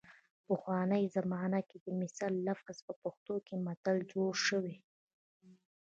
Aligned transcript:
پخوانۍ 0.47 1.03
زمانه 1.15 1.59
کې 1.69 1.77
د 1.85 1.87
مثل 2.01 2.31
لفظ 2.47 2.77
نه 2.79 2.83
په 2.87 2.93
پښتو 3.01 3.35
کې 3.45 3.55
متل 3.65 3.97
جوړ 4.13 4.31
شوی 4.47 4.75